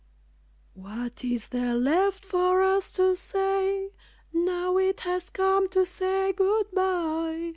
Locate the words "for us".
2.25-2.91